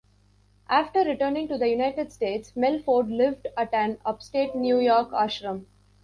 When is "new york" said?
4.55-5.11